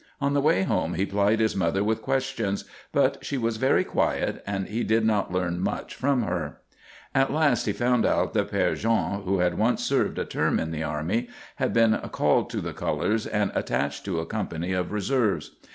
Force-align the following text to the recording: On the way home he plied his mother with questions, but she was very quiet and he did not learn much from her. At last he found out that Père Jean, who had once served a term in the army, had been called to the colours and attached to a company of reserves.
On 0.19 0.33
the 0.33 0.41
way 0.41 0.63
home 0.63 0.95
he 0.95 1.05
plied 1.05 1.39
his 1.39 1.55
mother 1.55 1.83
with 1.83 2.01
questions, 2.01 2.65
but 2.91 3.23
she 3.23 3.37
was 3.37 3.57
very 3.57 3.83
quiet 3.83 4.41
and 4.47 4.67
he 4.67 4.83
did 4.83 5.05
not 5.05 5.31
learn 5.31 5.59
much 5.59 5.93
from 5.93 6.23
her. 6.23 6.59
At 7.13 7.31
last 7.31 7.67
he 7.67 7.71
found 7.71 8.03
out 8.03 8.33
that 8.33 8.49
Père 8.49 8.75
Jean, 8.75 9.21
who 9.25 9.37
had 9.41 9.59
once 9.59 9.83
served 9.83 10.17
a 10.17 10.25
term 10.25 10.59
in 10.59 10.71
the 10.71 10.81
army, 10.81 11.29
had 11.57 11.71
been 11.71 11.95
called 12.11 12.49
to 12.49 12.61
the 12.61 12.73
colours 12.73 13.27
and 13.27 13.51
attached 13.53 14.03
to 14.05 14.19
a 14.19 14.25
company 14.25 14.73
of 14.73 14.91
reserves. 14.91 15.51